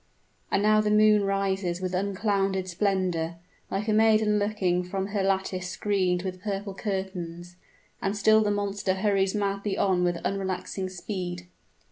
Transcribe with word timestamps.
And 0.49 0.63
now 0.63 0.81
the 0.81 0.89
moon 0.89 1.25
rises 1.25 1.79
with 1.79 1.93
unclouded 1.93 2.67
splendor, 2.67 3.35
like 3.69 3.87
a 3.87 3.93
maiden 3.93 4.39
looking 4.39 4.83
from 4.83 5.09
her 5.09 5.21
lattice 5.21 5.69
screened 5.69 6.23
with 6.23 6.41
purple 6.41 6.73
curtains; 6.73 7.55
and 8.01 8.17
still 8.17 8.41
the 8.41 8.49
monster 8.49 8.95
hurries 8.95 9.35
madly 9.35 9.77
on 9.77 10.03
with 10.03 10.17
unrelaxing 10.25 10.89
speed. 10.89 11.49